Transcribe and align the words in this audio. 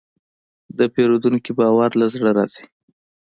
د 0.77 0.79
پیرودونکي 0.93 1.51
باور 1.59 1.91
له 2.01 2.05
زړه 2.13 2.29
راځي. 2.37 2.65